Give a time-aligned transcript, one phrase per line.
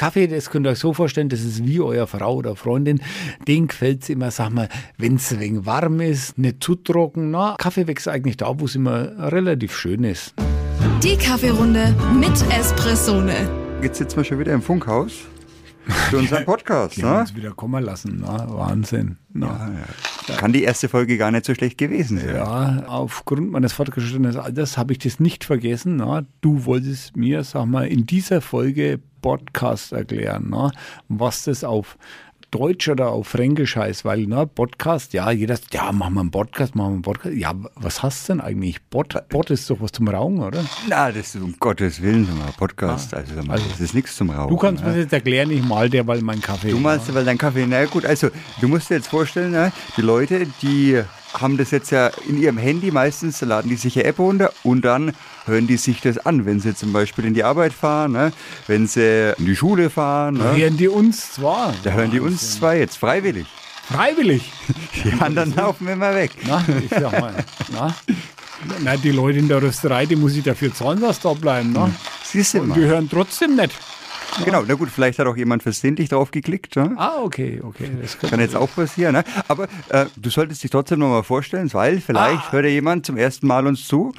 [0.00, 3.02] Kaffee, das könnt ihr euch so vorstellen, das ist wie euer Frau oder Freundin.
[3.46, 7.30] Den gefällt es immer, sag mal, wenn es ein wenig warm ist, nicht zu trocken.
[7.30, 10.32] Na, Kaffee wächst eigentlich da, wo es immer relativ schön ist.
[11.02, 13.46] Die Kaffeerunde mit Espressone.
[13.82, 15.12] Jetzt sitzen wir schon wieder im Funkhaus
[16.08, 16.96] für unseren Podcast.
[16.96, 17.20] Die haben ne?
[17.20, 18.22] uns wieder kommen lassen.
[18.22, 19.18] Na, Wahnsinn.
[19.34, 19.70] Na.
[20.36, 22.36] Kann die erste Folge gar nicht so schlecht gewesen sein.
[22.36, 25.96] Ja, aufgrund meines fortgeschrittenen Alters habe ich das nicht vergessen.
[25.96, 26.24] Na.
[26.40, 30.72] Du wolltest mir, sag mal, in dieser Folge Podcast erklären, na,
[31.08, 31.98] was das auf
[32.50, 36.30] Deutsch oder auf Fränkisch heißt, weil, na, Podcast, ja, jeder, sagt, ja, machen wir einen
[36.30, 37.36] Podcast, machen wir einen Podcast.
[37.36, 38.82] Ja, was hast du denn eigentlich?
[38.82, 40.64] Bot, Bot ist doch was zum Rauchen, oder?
[40.88, 43.14] Na, das ist um Gottes Willen ein Podcast.
[43.14, 44.50] Also, sag mal, das ist nichts zum Rauchen.
[44.50, 44.90] Du kannst ne?
[44.90, 46.70] mir das jetzt erklären, ich mal der, weil mein Kaffee.
[46.70, 48.28] Du meinst, weil dein Kaffee, na gut, also
[48.60, 51.02] du musst dir jetzt vorstellen, ne, die Leute, die
[51.34, 54.84] haben das jetzt ja in ihrem Handy meistens, laden die sich eine App runter und
[54.84, 55.12] dann
[55.46, 58.32] hören die sich das an, wenn sie zum Beispiel in die Arbeit fahren, ne,
[58.66, 60.36] wenn sie in die Schule fahren.
[60.38, 61.74] Da Ne, hören die uns zwar.
[61.84, 63.46] da hören die uns zwei jetzt freiwillig.
[63.90, 64.52] Freiwillig.
[65.04, 66.30] Die anderen laufen immer weg.
[66.46, 67.34] Na, ich sag mal,
[67.72, 67.92] na.
[68.84, 71.72] Na, die Leute in der Rösterei, die muss ich dafür zahlen, dass da bleiben.
[71.72, 71.92] Ne?
[72.22, 72.74] Siehst du Und mal.
[72.78, 73.72] die hören trotzdem nicht.
[74.44, 76.76] Genau, na gut, vielleicht hat auch jemand versehentlich drauf geklickt.
[76.76, 76.92] Ne?
[76.96, 77.90] Ah, okay, okay.
[78.00, 79.12] Das könnte- Kann jetzt auch passieren.
[79.14, 79.24] Ne?
[79.48, 82.52] Aber äh, du solltest dich trotzdem noch mal vorstellen, weil vielleicht Ah.
[82.52, 84.12] hört ja jemand zum ersten Mal uns zu.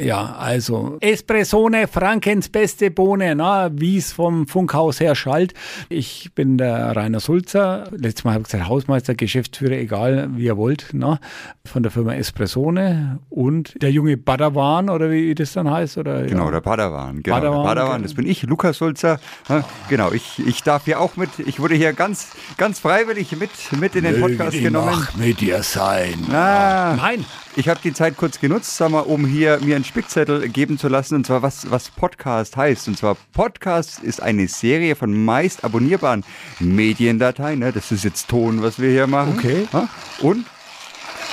[0.00, 5.54] Ja, also Espressone, Frankens beste Bohne, na, wie es vom Funkhaus her schallt.
[5.88, 10.56] Ich bin der Rainer Sulzer, letztes Mal habe ich gesagt Hausmeister, Geschäftsführer, egal wie ihr
[10.56, 11.18] wollt, na,
[11.64, 15.98] von der Firma Espressone und der junge Badawan oder wie das dann heißt.
[15.98, 16.50] Oder, Genau, ja.
[16.52, 17.22] der Padawan.
[17.22, 18.02] Genau, Padawan, der Padawan, genau.
[18.02, 19.18] das bin ich, Lukas Sulzer.
[19.88, 23.94] Genau, ich, ich darf hier auch mit, ich wurde hier ganz, ganz freiwillig mit, mit
[23.96, 24.90] in den Podcast Möge die genommen.
[24.90, 26.26] Macht mit dir sein.
[26.30, 26.94] Ah.
[26.96, 27.24] Nein,
[27.56, 30.88] Ich habe die Zeit kurz genutzt, sag mal, um hier mir einen Spickzettel geben zu
[30.88, 32.88] lassen, und zwar was, was Podcast heißt.
[32.88, 36.24] Und zwar Podcast ist eine Serie von meist abonnierbaren
[36.60, 37.58] Mediendateien.
[37.58, 37.72] Ne?
[37.72, 39.34] Das ist jetzt Ton, was wir hier machen.
[39.38, 39.66] Okay.
[40.20, 40.46] Und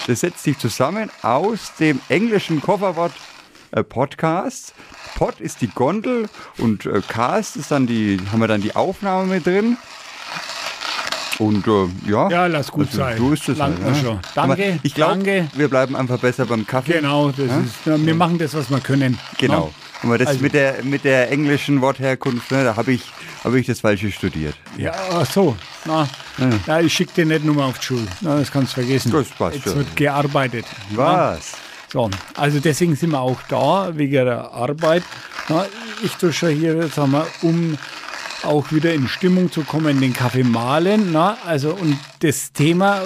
[0.07, 3.13] das setzt sich zusammen aus dem englischen Kofferwort
[3.75, 4.73] äh, Podcast.
[5.15, 6.27] Pod ist die Gondel
[6.57, 9.77] und äh, Cast ist dann die, haben wir dann die Aufnahme mit drin.
[11.37, 13.17] Und äh, ja, Ja, lass gut also, sein.
[13.17, 13.93] So ist es halt, ne?
[14.01, 14.19] schon.
[14.35, 16.93] Danke, ich glaube, wir bleiben einfach besser beim Kaffee.
[16.93, 17.59] genau, das Ja?
[17.59, 19.17] ist, ja, wir machen das, was wir können.
[19.37, 19.73] Genau.
[20.01, 23.01] Aber das Also- mit, der, mit der englischen Wortherkunft, ne, da habe ich,
[23.43, 24.55] hab ich das Falsche studiert.
[24.77, 25.57] Ja, ach so.
[25.85, 26.07] Na,
[26.67, 28.07] na, ich schicke dir nicht nur mal auf die Schule.
[28.21, 29.11] Na, das kannst du vergessen.
[29.11, 29.75] Das passt Jetzt schon.
[29.77, 30.65] wird gearbeitet.
[30.91, 31.53] Was?
[31.95, 35.01] So, also deswegen sind wir auch da, wegen der Arbeit.
[35.47, 35.65] Na,
[36.03, 37.77] ich tue schon hier, sagen wir, um
[38.43, 41.13] auch wieder in Stimmung zu kommen, den Kaffee mahlen.
[41.13, 43.01] Na, also und das Thema,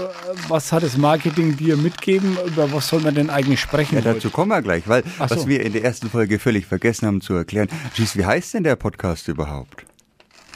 [0.48, 2.36] was hat das Marketing dir mitgeben?
[2.48, 3.94] Über was soll man denn eigentlich sprechen?
[3.94, 4.16] Ja, heute?
[4.16, 5.36] dazu kommen wir gleich, weil Ach so.
[5.36, 7.68] was wir in der ersten Folge völlig vergessen haben zu erklären.
[7.94, 9.86] Schieß, wie heißt denn der Podcast überhaupt?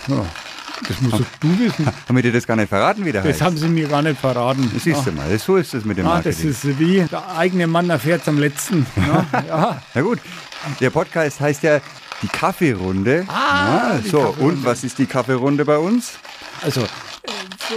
[0.07, 0.25] Ja,
[0.87, 1.85] das musst doch du wissen.
[1.87, 3.41] Haben wir dir das gar nicht verraten, wie der Das heißt?
[3.41, 4.69] haben sie mir gar nicht verraten.
[4.73, 6.49] Das siehst du mal, das, so ist es mit dem Ah, das Marketing.
[6.49, 8.85] ist wie der eigene Mann erfährt am letzten.
[8.95, 9.81] Ja, ja.
[9.93, 10.19] Na gut,
[10.79, 11.79] der Podcast heißt ja
[12.21, 13.25] die Kaffeerunde.
[13.27, 14.43] Ah, Ja, die so, Kaffeerunde.
[14.55, 16.13] und was ist die Kaffeerunde bei uns?
[16.61, 16.85] Also äh,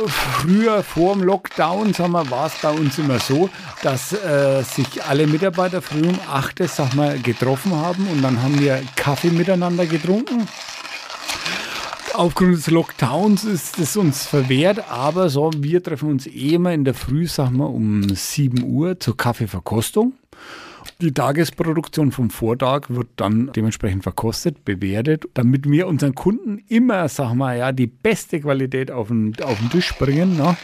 [0.08, 3.50] früher vor dem Lockdown sagen wir, war es bei uns immer so,
[3.82, 8.42] dass äh, sich alle Mitarbeiter früh um 8 Uhr, sag mal, getroffen haben und dann
[8.42, 10.46] haben wir Kaffee miteinander getrunken.
[12.16, 16.86] Aufgrund des Lockdowns ist es uns verwehrt, aber so, wir treffen uns eh immer in
[16.86, 20.14] der Früh, sagen wir, um 7 Uhr zur Kaffeeverkostung.
[21.02, 27.36] Die Tagesproduktion vom Vortag wird dann dementsprechend verkostet, bewertet, damit wir unseren Kunden immer, sagen
[27.36, 30.38] wir, ja, die beste Qualität auf den, auf den Tisch bringen.
[30.38, 30.56] Ne?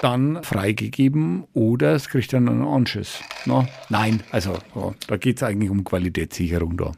[0.00, 3.20] Dann freigegeben oder es kriegt dann einen Anschiss.
[3.44, 3.68] Ne?
[3.90, 6.92] Nein, also ja, da geht es eigentlich um Qualitätssicherung da.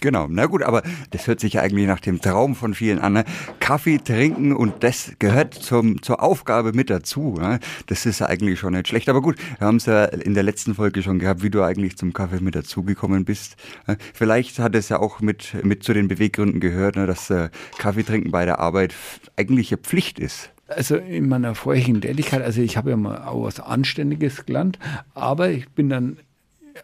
[0.00, 3.14] Genau, na gut, aber das hört sich ja eigentlich nach dem Traum von vielen an.
[3.14, 3.24] Ne?
[3.60, 7.36] Kaffee trinken und das gehört zum, zur Aufgabe mit dazu.
[7.38, 7.60] Ne?
[7.86, 9.08] Das ist ja eigentlich schon nicht schlecht.
[9.08, 11.96] Aber gut, wir haben es ja in der letzten Folge schon gehabt, wie du eigentlich
[11.96, 13.56] zum Kaffee mit dazugekommen bist.
[13.86, 13.96] Ne?
[14.14, 17.06] Vielleicht hat es ja auch mit, mit zu den Beweggründen gehört, ne?
[17.06, 18.94] dass äh, Kaffee trinken bei der Arbeit
[19.36, 20.50] eigentlich eine Pflicht ist.
[20.68, 24.80] Also in meiner vorherigen Tätigkeit, also ich habe ja mal auch was Anständiges gelernt,
[25.14, 26.16] aber ich bin dann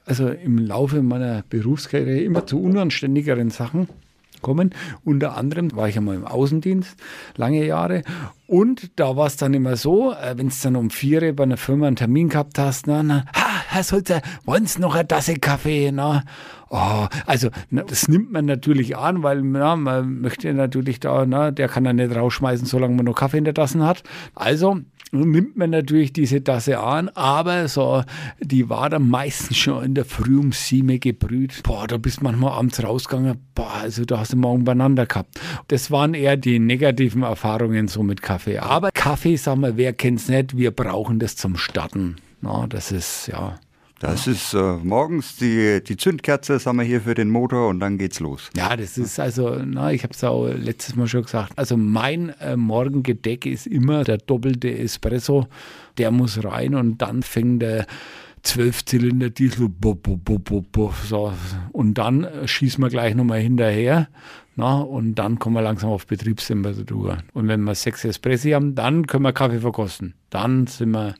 [0.04, 3.88] also im Laufe meiner Berufskarriere immer zu unanständigeren Sachen
[4.42, 4.74] gekommen.
[5.04, 6.96] Unter anderem war ich einmal im Außendienst,
[7.36, 8.02] lange Jahre.
[8.46, 11.44] Und da war es dann immer so, äh, wenn es dann um vier Uhr bei
[11.44, 15.08] einer Firma einen Termin gehabt hast, na, na, ha, Herr Sulzer, wollen Sie noch eine
[15.08, 15.90] Tasse Kaffee?
[15.92, 16.24] Na?
[16.68, 21.50] Oh, also na, das nimmt man natürlich an, weil na, man möchte natürlich da, na,
[21.50, 24.02] der kann ja nicht rausschmeißen, solange man noch Kaffee in der Tasse hat.
[24.34, 24.80] Also
[25.12, 28.02] nimmt man natürlich diese Tasse an, aber so,
[28.40, 31.62] die war dann meistens schon in der Früh um sieben gebrüht.
[31.62, 35.38] Boah, da bist manchmal abends rausgegangen, boah, also da hast du morgen beieinander gehabt.
[35.68, 38.58] Das waren eher die negativen Erfahrungen so mit Kaffee.
[38.58, 42.16] Aber Kaffee, sagen wir, wer kennt's nicht, wir brauchen das zum Starten.
[42.40, 43.58] Na, das ist, ja.
[44.02, 47.78] Das ist äh, morgens die, die Zündkerze, das haben wir hier für den Motor und
[47.78, 48.50] dann geht's los.
[48.56, 51.52] Ja, das ist also, na, ich habe es auch letztes Mal schon gesagt.
[51.54, 55.46] Also mein äh, Morgengedeck ist immer der doppelte Espresso.
[55.98, 57.86] Der muss rein und dann fängt der
[58.42, 61.32] Zwölfzylinder Diesel bo, bo, bo, bo, bo, so.
[61.70, 64.08] und dann äh, schießen wir gleich nochmal hinterher.
[64.56, 67.18] Na, und dann kommen wir langsam auf Betriebstemperatur.
[67.34, 70.14] Und wenn wir sechs Espressi haben, dann können wir Kaffee verkosten.
[70.28, 71.14] Dann sind wir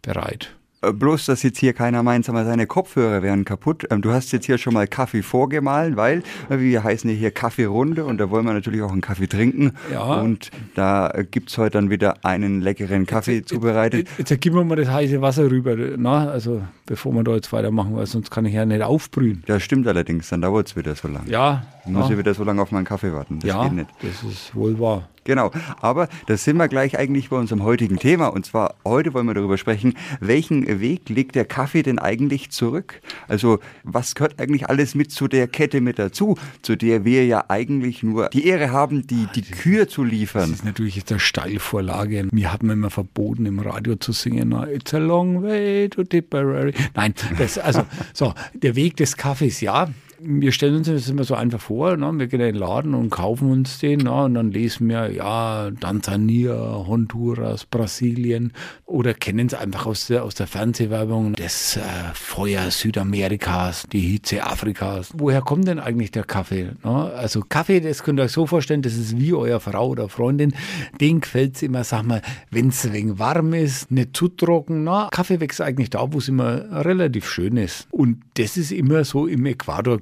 [0.00, 0.54] bereit.
[0.82, 3.86] Äh, bloß, dass jetzt hier keiner meint, seine Kopfhörer wären kaputt.
[3.90, 8.04] Ähm, du hast jetzt hier schon mal Kaffee vorgemahlen, weil äh, wir heißen hier Kaffeerunde
[8.04, 9.72] und da wollen wir natürlich auch einen Kaffee trinken.
[9.92, 10.20] Ja.
[10.20, 14.08] Und da äh, gibt's heute dann wieder einen leckeren Kaffee jetzt, zubereitet.
[14.16, 17.52] Jetzt, jetzt geben wir mal das heiße Wasser rüber, na, also bevor wir da jetzt
[17.52, 19.42] weitermachen, weil sonst kann ich ja nicht aufbrühen.
[19.46, 21.30] Das stimmt allerdings, dann dauert's wieder so lange.
[21.30, 21.64] Ja.
[21.84, 23.40] Dann muss ich wieder so lange auf meinen Kaffee warten.
[23.40, 23.90] Das ja, geht nicht.
[24.02, 25.08] das ist wohl wahr.
[25.24, 25.50] Genau,
[25.80, 28.28] aber das sind wir gleich eigentlich bei unserem heutigen Thema.
[28.28, 33.00] Und zwar heute wollen wir darüber sprechen, welchen Weg legt der Kaffee denn eigentlich zurück?
[33.28, 37.44] Also was gehört eigentlich alles mit zu der Kette mit dazu, zu der wir ja
[37.48, 40.52] eigentlich nur die Ehre haben, die, die Kür zu Das liefern?
[40.52, 42.28] ist natürlich jetzt eine Steilvorlage.
[42.32, 46.72] Mir hat man immer verboten, im Radio zu singen, it's a long way to Tipperary.
[46.94, 47.82] Nein, das, also,
[48.14, 49.88] so, der Weg des Kaffees, ja.
[50.22, 52.12] Wir stellen uns das immer so einfach vor, ne?
[52.18, 54.12] wir gehen in den Laden und kaufen uns den ne?
[54.12, 56.54] und dann lesen wir, ja, Tansania,
[56.86, 58.52] Honduras, Brasilien
[58.84, 61.80] oder kennen es einfach aus der, aus der Fernsehwerbung, das äh,
[62.12, 65.10] Feuer Südamerikas, die Hitze Afrikas.
[65.16, 66.72] Woher kommt denn eigentlich der Kaffee?
[66.84, 66.90] Ne?
[66.90, 70.52] Also Kaffee, das könnt ihr euch so vorstellen, das ist wie euer Frau oder Freundin,
[71.00, 72.20] den gefällt es immer, sag mal,
[72.50, 74.84] wenn es wenig warm ist, nicht zu trocken.
[74.84, 77.88] Na, Kaffee wächst eigentlich da, wo es immer relativ schön ist.
[77.90, 79.46] Und das ist immer so im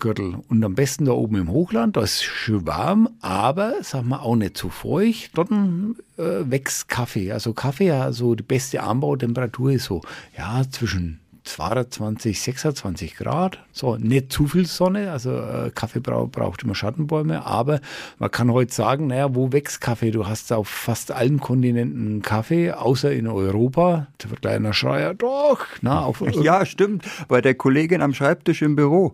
[0.08, 0.42] Äquatorgürtel.
[0.48, 4.36] Und am besten da oben im Hochland, da ist schön warm, aber, sag mal, auch
[4.36, 5.30] nicht zu feucht.
[5.34, 7.32] Dort äh, wächst Kaffee.
[7.32, 10.02] Also Kaffee, also die beste Anbautemperatur ist so,
[10.36, 13.58] ja, zwischen 22, 26 Grad.
[13.72, 15.12] So, nicht zu viel Sonne.
[15.12, 17.46] Also äh, Kaffee brauch, braucht immer Schattenbäume.
[17.46, 17.80] Aber
[18.18, 20.10] man kann heute sagen, naja, wo wächst Kaffee?
[20.10, 24.08] Du hast auf fast allen Kontinenten Kaffee, außer in Europa.
[24.18, 25.64] Da wird kleiner Schreier, doch.
[25.80, 27.06] Na, auf, Ja, stimmt.
[27.28, 29.12] Bei der Kollegin am Schreibtisch im Büro.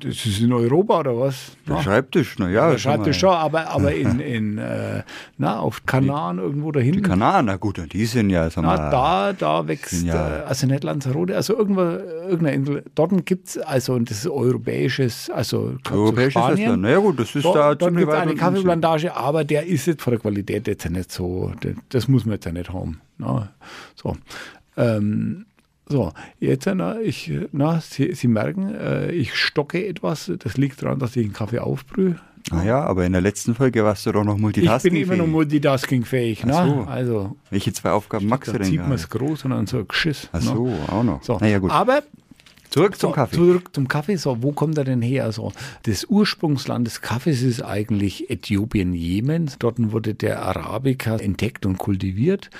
[0.00, 1.52] Das ist in Europa oder was?
[1.66, 2.70] Der Na, Schreibtisch, na ja.
[2.70, 5.02] der Schreibtisch schon, aber, aber in, in äh,
[5.38, 7.02] na, auf Kanaren irgendwo da hinten.
[7.02, 10.40] Die Kanaren, na gut, die sind ja, sag mal, Na, da, da wächst, Ja.
[10.40, 14.28] äh, also nicht Lanzarote, also irgendwo, irgendeine Insel, dort gibt es, also und das ist
[14.28, 16.56] europäisches, also europäisches Spanien.
[16.56, 16.82] Festland.
[16.82, 18.34] Na ja gut, das ist Da, da ziemlich gibt es eine.
[18.34, 22.24] Kaffeeplantage, aber der ist jetzt von der Qualität jetzt ja nicht so, das, das muss
[22.24, 23.00] man jetzt ja nicht haben.
[23.18, 23.48] Na,
[23.96, 24.16] so.
[24.76, 25.44] Ähm,
[25.88, 30.30] so, jetzt, na, ich, na, Sie, Sie merken, äh, ich stocke etwas.
[30.38, 32.16] Das liegt daran, dass ich einen Kaffee aufbrühe.
[32.50, 35.26] Naja, aber in der letzten Folge warst du doch noch Ich multitasking bin immer noch
[35.26, 36.44] multitaskingfähig.
[36.48, 36.74] Ach so.
[36.76, 36.88] Ne?
[36.88, 39.00] Also, Welche zwei Aufgaben magst du denn zieht man gerade?
[39.00, 40.28] es groß und dann so Geschiss.
[40.32, 40.46] Ach ne?
[40.46, 41.22] so, auch noch.
[41.22, 41.38] So.
[41.38, 41.70] Naja, gut.
[41.70, 42.02] Aber
[42.70, 43.36] Zurück zum so, Kaffee.
[43.36, 44.16] Zurück zum Kaffee.
[44.16, 45.32] So, wo kommt er denn her?
[45.32, 45.52] So,
[45.84, 49.50] das Ursprungsland des Kaffees ist eigentlich Äthiopien, Jemen.
[49.58, 52.50] Dort wurde der Arabica entdeckt und kultiviert.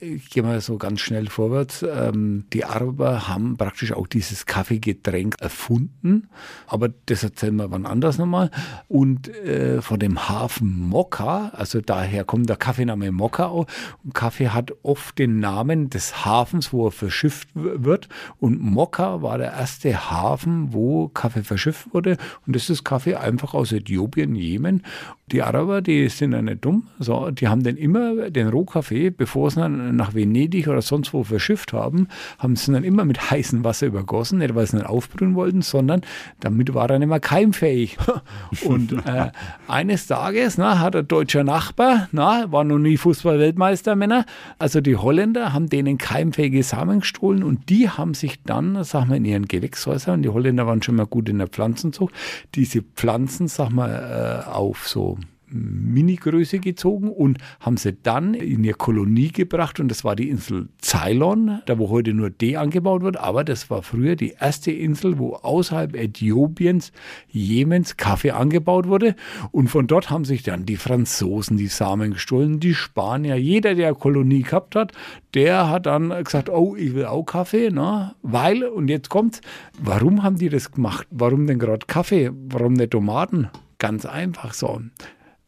[0.00, 1.82] Ich gehe mal so ganz schnell vorwärts.
[1.82, 6.28] Ähm, die Araber haben praktisch auch dieses Kaffeegetränk erfunden,
[6.68, 8.52] aber das erzählen wir wann anders nochmal.
[8.86, 13.66] Und äh, von dem Hafen Mokka, also daher kommt der Kaffeename Mokka auch.
[14.04, 18.08] Und Kaffee hat oft den Namen des Hafens, wo er verschifft wird.
[18.38, 22.18] Und Mokka war der erste Hafen, wo Kaffee verschifft wurde.
[22.46, 24.84] Und das ist Kaffee einfach aus Äthiopien, Jemen.
[25.32, 26.86] Die Araber, die sind ja nicht dumm.
[26.98, 31.24] So, die haben den immer, den Rohkaffee, bevor sie dann nach Venedig oder sonst wo
[31.24, 34.38] verschifft haben, haben sie dann immer mit heißem Wasser übergossen.
[34.38, 36.02] Nicht, weil sie ihn aufbrühen wollten, sondern
[36.40, 37.96] damit war er nicht mehr keimfähig.
[38.64, 39.30] Und äh,
[39.66, 44.24] eines Tages na, hat ein deutscher Nachbar, na, war noch nie Fußball-Weltmeister, Männer,
[44.58, 49.16] also die Holländer haben denen keimfähige Samen gestohlen und die haben sich dann, sag mal,
[49.16, 52.14] in ihren Gewächshäusern, die Holländer waren schon mal gut in der Pflanzenzucht,
[52.54, 55.18] diese Pflanzen, sag mal, äh, auf so
[55.50, 60.68] Mini-Größe gezogen und haben sie dann in ihre Kolonie gebracht und das war die Insel
[60.82, 65.18] Ceylon, da wo heute nur D angebaut wird, aber das war früher die erste Insel,
[65.18, 66.92] wo außerhalb Äthiopiens,
[67.28, 69.14] Jemens Kaffee angebaut wurde
[69.50, 73.94] und von dort haben sich dann die Franzosen die Samen gestohlen, die Spanier, jeder, der
[73.94, 74.92] Kolonie gehabt hat,
[75.34, 78.14] der hat dann gesagt, oh, ich will auch Kaffee, ne?
[78.22, 79.40] weil, und jetzt kommt,
[79.78, 81.06] warum haben die das gemacht?
[81.10, 82.30] Warum denn gerade Kaffee?
[82.48, 83.48] Warum nicht Tomaten?
[83.78, 84.80] Ganz einfach so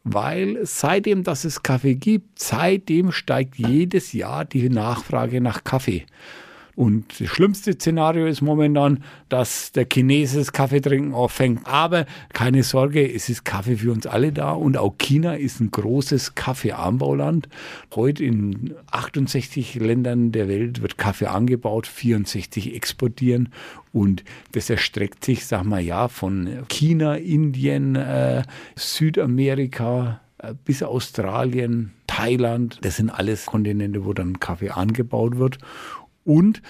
[0.03, 6.05] weil seitdem, dass es Kaffee gibt, seitdem steigt jedes Jahr die Nachfrage nach Kaffee.
[6.81, 11.67] Und das schlimmste Szenario ist momentan, dass der Chinese das Kaffeetrinken auffängt.
[11.67, 14.53] Aber keine Sorge, es ist Kaffee für uns alle da.
[14.53, 17.49] Und auch China ist ein großes Kaffeeanbauland.
[17.95, 23.49] Heute in 68 Ländern der Welt wird Kaffee angebaut, 64 exportieren.
[23.93, 24.23] Und
[24.53, 28.41] das erstreckt sich, sag mal, ja, von China, Indien, äh,
[28.75, 32.79] Südamerika äh, bis Australien, Thailand.
[32.81, 35.59] Das sind alles Kontinente, wo dann Kaffee angebaut wird.
[36.23, 36.61] Und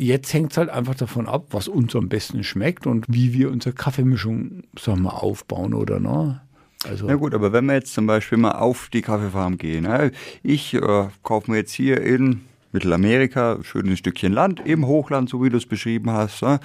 [0.00, 3.50] Jetzt hängt es halt einfach davon ab, was uns am besten schmeckt und wie wir
[3.50, 6.40] unsere Kaffeemischung sagen wir, aufbauen oder ne?
[6.88, 10.12] Also Na gut, aber wenn wir jetzt zum Beispiel mal auf die Kaffeefarm gehen, ne?
[10.44, 15.48] ich äh, kaufe mir jetzt hier in Mittelamerika, schönes Stückchen Land, im Hochland, so wie
[15.48, 16.60] du es beschrieben hast, ne?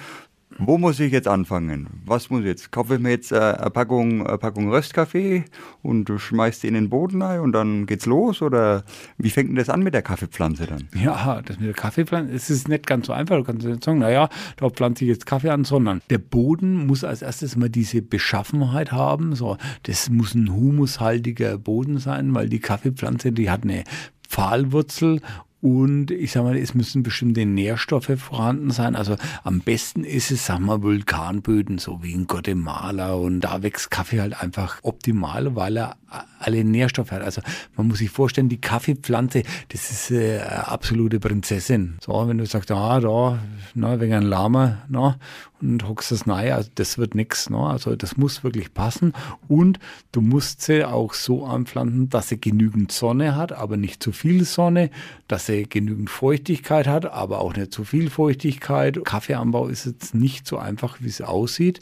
[0.58, 1.88] Wo muss ich jetzt anfangen?
[2.04, 2.70] Was muss ich jetzt?
[2.70, 5.44] Kaufe ich mir jetzt äh, eine Packung, eine Packung Röstkaffee
[5.82, 8.40] und schmeißt die in den Boden rein und dann geht's los?
[8.40, 8.84] Oder
[9.18, 10.88] wie fängt denn das an mit der Kaffeepflanze dann?
[10.94, 13.36] Ja, das mit der Kaffeepflanze, es ist nicht ganz so einfach.
[13.36, 17.02] Du kannst nicht sagen, naja, da pflanze ich jetzt Kaffee an, sondern der Boden muss
[17.02, 19.34] als erstes mal diese Beschaffenheit haben.
[19.34, 23.84] So, das muss ein humushaltiger Boden sein, weil die Kaffeepflanze, die hat eine
[24.28, 25.20] Pfahlwurzel
[25.64, 28.94] und ich sage mal, es müssen bestimmte Nährstoffe vorhanden sein.
[28.94, 33.14] Also am besten ist es, sagen wir, Vulkanböden, so wie in Guatemala.
[33.14, 35.96] Und da wächst Kaffee halt einfach optimal, weil er
[36.38, 37.22] alle Nährstoffe hat.
[37.22, 37.40] Also
[37.76, 41.96] man muss sich vorstellen, die Kaffeepflanze, das ist äh, eine absolute Prinzessin.
[42.04, 43.38] So, wenn du sagst, ah, da,
[43.74, 45.18] na, wegen ein Lama, na,
[45.64, 47.50] und hockst nahe, also das wird nichts.
[47.50, 47.58] Ne?
[47.58, 49.12] Also das muss wirklich passen.
[49.48, 49.78] Und
[50.12, 54.44] du musst sie auch so anpflanzen, dass sie genügend Sonne hat, aber nicht zu viel
[54.44, 54.90] Sonne,
[55.28, 59.04] dass sie genügend Feuchtigkeit hat, aber auch nicht zu viel Feuchtigkeit.
[59.04, 61.80] Kaffeeanbau ist jetzt nicht so einfach, wie es aussieht.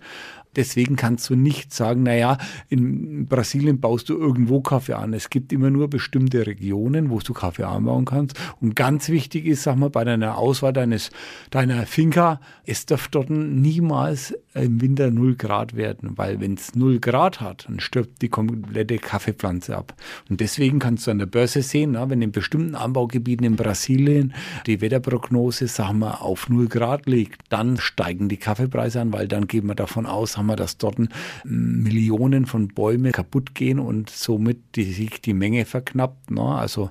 [0.54, 2.37] Deswegen kannst du nicht sagen, naja,
[2.68, 5.14] in Brasilien baust du irgendwo Kaffee an.
[5.14, 8.38] Es gibt immer nur bestimmte Regionen, wo du Kaffee anbauen kannst.
[8.61, 11.11] Und ganz wichtig ist, sag mal, bei deiner Auswahl deines,
[11.50, 17.00] deiner Finca, es darf dort niemals im Winter 0 Grad werden, weil wenn es 0
[17.00, 19.94] Grad hat, dann stirbt die komplette Kaffeepflanze ab.
[20.28, 24.35] Und deswegen kannst du an der Börse sehen, na, wenn in bestimmten Anbaugebieten in Brasilien
[24.66, 29.47] die Wetterprognose, sagen wir, auf 0 Grad liegt, dann steigen die Kaffeepreise an, weil dann
[29.47, 30.99] gehen wir davon aus, haben wir, dass dort
[31.44, 36.30] Millionen von Bäumen kaputt gehen und somit die, sich die Menge verknappt.
[36.30, 36.42] Ne?
[36.42, 36.90] Also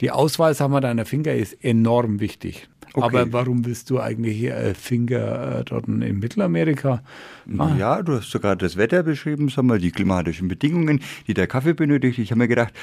[0.00, 2.68] die Auswahl, sagen wir, deiner Finger ist enorm wichtig.
[2.92, 3.04] Okay.
[3.04, 7.02] Aber warum willst du eigentlich äh, Finger äh, dort in Mittelamerika?
[7.58, 7.74] Ah.
[7.78, 11.74] Ja, du hast sogar das Wetter beschrieben, sag mal, die klimatischen Bedingungen, die der Kaffee
[11.74, 12.18] benötigt.
[12.18, 12.74] Ich habe mir gedacht,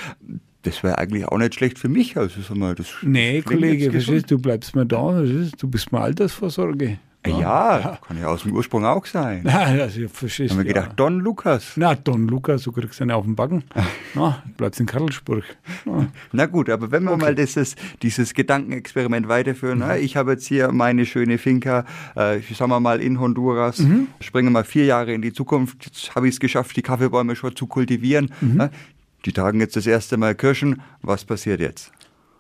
[0.64, 2.18] das wäre eigentlich auch nicht schlecht für mich.
[2.18, 7.00] Also, sag mal, das nee, Kollege, verstehst du, bleibst mir da, du bist mal Altersvorsorge.
[7.32, 9.44] Ja, ja, kann ja aus dem Ursprung auch sein.
[9.46, 11.74] Ja, das ist verstehst Haben wir gedacht, Don Lukas.
[11.76, 13.64] Na, Don Lukas, du kriegst einen auf den Backen.
[14.16, 15.44] Na, bleibst in Karlsburg.
[15.86, 16.08] Na.
[16.32, 16.46] na.
[16.46, 17.22] gut, aber wenn wir okay.
[17.22, 19.80] mal dieses, dieses Gedankenexperiment weiterführen.
[19.80, 20.02] Mhm.
[20.02, 24.08] Ich habe jetzt hier meine schöne Finca, äh, sagen wir mal in Honduras, mhm.
[24.20, 25.86] springen mal vier Jahre in die Zukunft.
[25.86, 28.32] Jetzt habe ich es geschafft, die Kaffeebäume schon zu kultivieren.
[28.42, 28.70] Mhm.
[29.26, 30.82] Die tragen jetzt das erste Mal Kirschen.
[31.02, 31.92] Was passiert jetzt?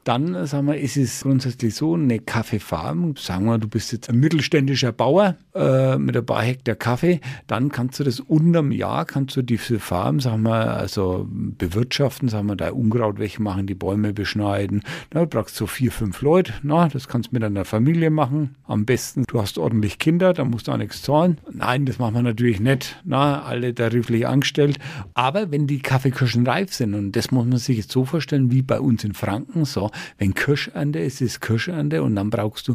[0.08, 4.20] Dann sagen wir, ist es grundsätzlich so, eine Kaffeefarm, sagen wir, du bist jetzt ein
[4.20, 9.36] mittelständischer Bauer äh, mit ein paar Hektar Kaffee, dann kannst du das unterm Jahr, kannst
[9.36, 14.84] du diese Farm, sagen wir, also bewirtschaften, sagen wir, da Unkraut wegmachen, die Bäume beschneiden,
[15.10, 18.86] du brauchst so vier, fünf Leute, na, das kannst du mit deiner Familie machen, am
[18.86, 21.38] besten, du hast ordentlich Kinder, da musst du auch nichts zahlen.
[21.52, 24.80] Nein, das machen wir natürlich nicht, na, alle tariflich angestellt,
[25.16, 28.62] aber wenn die Kaffeekirschen reif sind, und das muss man sich jetzt so vorstellen, wie
[28.62, 32.74] bei uns in Franken, so, wenn Kirschernte ist, ist Kirschernte und dann brauchst du,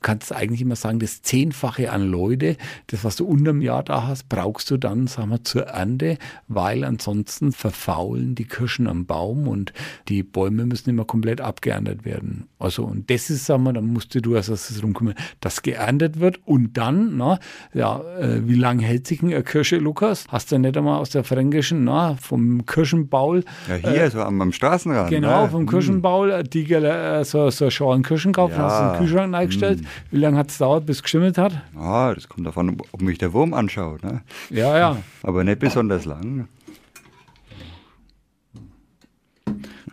[0.00, 2.56] kannst du eigentlich immer sagen, das Zehnfache an Leute,
[2.88, 6.84] das, was du unterm Jahr da hast, brauchst du dann, sagen wir, zur Ernte, weil
[6.84, 9.72] ansonsten verfaulen die Kirschen am Baum und
[10.08, 12.48] die Bäume müssen immer komplett abgeerntet werden.
[12.58, 16.20] Also, und das ist, sagen wir, dann musst du als erstes drum kümmern, dass geerntet
[16.20, 17.38] wird und dann, na,
[17.74, 20.26] ja, äh, wie lange hält sich eine Kirsche, Lukas?
[20.28, 23.44] Hast du nicht einmal aus der Fränkischen, na, vom Kirschenbaul?
[23.68, 25.10] Ja, hier, äh, so am, am Straßenrand.
[25.10, 25.50] Genau, ne?
[25.50, 28.62] vom Kirschenbaul, äh, die äh, so, so Schalen Kirschen gekauft, ja.
[28.64, 29.80] hast du den Kühlschrank eingestellt.
[29.80, 29.86] Hm.
[30.10, 31.52] Wie lange hat es dauert, bis es geschimmelt hat?
[31.76, 34.02] Ah, das kommt davon, ob mich der Wurm anschaut.
[34.02, 34.22] Ne?
[34.50, 34.96] Ja, ja.
[35.22, 36.48] Aber nicht besonders lang.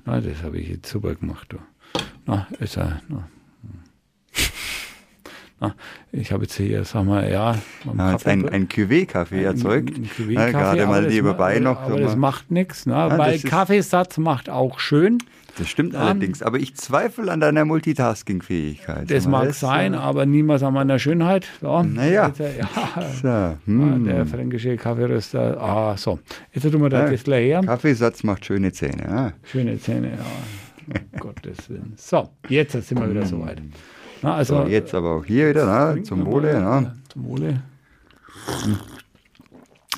[0.06, 1.48] Ah, das habe ich jetzt super gemacht.
[1.50, 1.58] Du.
[2.26, 3.02] Na, ist er.
[3.10, 3.28] Na.
[5.62, 5.76] Na,
[6.14, 7.56] ich habe jetzt hier, sag mal, ja,
[7.98, 9.90] ja ein, ein Cuvée-Kaffee erzeugt.
[9.90, 11.82] Ein, ein ja, gerade mal nebenbei noch.
[11.82, 12.94] Aber das macht nichts, ne?
[12.94, 15.18] ja, weil Kaffeesatz macht auch schön.
[15.58, 19.10] Das stimmt um, allerdings, aber ich zweifle an deiner Multitasking-Fähigkeit.
[19.10, 20.00] Das mag das, sein, ja.
[20.00, 21.48] aber niemals an meiner Schönheit.
[21.62, 22.32] So, naja.
[22.38, 23.12] ja,
[23.66, 24.06] so, hm.
[24.06, 25.60] Der fränkische Kaffeeröster.
[25.62, 26.20] Ah, so.
[26.54, 27.62] Jetzt tun wir das gleich her.
[27.62, 29.04] Kaffeesatz macht schöne Zähne.
[29.08, 29.34] Ja.
[29.44, 31.00] Schöne Zähne, ja.
[31.20, 31.94] Gottes Willen.
[31.98, 33.62] So, jetzt sind wir wieder soweit.
[34.22, 36.60] Na, also, so, jetzt aber auch hier wieder, na, zum Wohle.
[36.60, 36.94] Na.
[37.14, 37.62] Zum Wohle.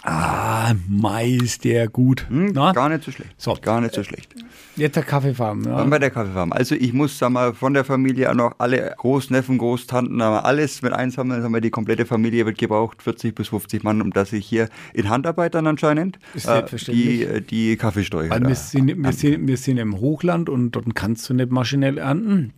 [0.04, 2.28] Ah, Mais, der gut.
[2.28, 3.34] Hm, gar nicht so schlecht.
[3.38, 3.56] So.
[3.62, 4.34] Gar nicht so schlecht.
[4.76, 5.64] Jetzt der Kaffeefarm.
[5.64, 5.78] Ja.
[5.78, 6.52] Dann bei der Kaffeefarm.
[6.54, 10.94] Also ich muss, sagen wir, von der Familie auch noch alle Großneffen, Großtanten, alles mit
[10.94, 11.42] einsammeln.
[11.42, 14.70] Sagen wir, die komplette Familie wird gebraucht, 40 bis 50 Mann, um dass ich hier
[14.94, 18.32] in Handarbeit dann anscheinend äh, die, die Kaffeesteuer.
[18.32, 22.00] Weil wir sind, wir, sind, wir sind im Hochland und dort kannst du nicht maschinell
[22.00, 22.54] ernten.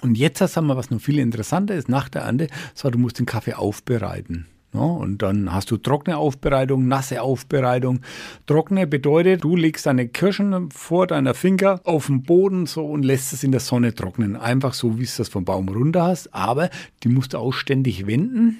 [0.00, 3.18] Und jetzt sagen wir, was noch viel interessanter ist, nach der Ernte, so, du musst
[3.18, 4.46] den Kaffee aufbereiten.
[4.74, 8.00] Ja, und dann hast du trockene Aufbereitung, nasse Aufbereitung.
[8.46, 13.32] Trockene bedeutet, du legst deine Kirschen vor deiner Finger auf den Boden so und lässt
[13.32, 14.36] es in der Sonne trocknen.
[14.36, 16.34] Einfach so, wie es das vom Baum runter hast.
[16.34, 16.68] Aber
[17.02, 18.58] die musst du auch ständig wenden.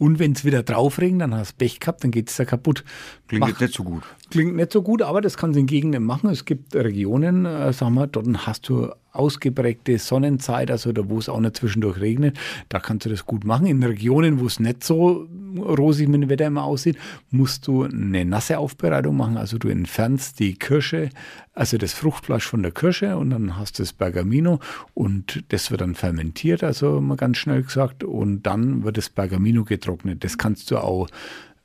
[0.00, 2.44] Und wenn es wieder drauf regnet, dann hast du Pech gehabt, dann geht es da
[2.46, 2.84] kaputt.
[3.28, 4.04] Klingt Mach, nicht so gut.
[4.30, 6.30] Klingt nicht so gut, aber das kann es in Gegenden machen.
[6.30, 11.28] Es gibt Regionen, äh, sagen wir, dort hast du ausgeprägte Sonnenzeit, also da, wo es
[11.28, 13.66] auch nicht zwischendurch regnet, da kannst du das gut machen.
[13.66, 15.26] In Regionen, wo es nicht so
[15.58, 16.96] rosig mit dem Wetter immer aussieht,
[17.30, 19.36] musst du eine nasse Aufbereitung machen.
[19.36, 21.10] Also du entfernst die Kirsche,
[21.52, 24.60] also das Fruchtfleisch von der Kirsche und dann hast du das Bergamino
[24.94, 29.64] und das wird dann fermentiert, also mal ganz schnell gesagt, und dann wird das Bergamino
[29.64, 30.22] getrocknet.
[30.22, 31.08] Das kannst du auch